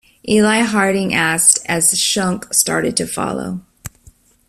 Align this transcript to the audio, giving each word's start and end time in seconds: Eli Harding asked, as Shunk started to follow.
Eli 0.27 0.61
Harding 0.61 1.13
asked, 1.13 1.59
as 1.67 1.95
Shunk 1.95 2.51
started 2.55 2.97
to 2.97 3.05
follow. 3.05 3.59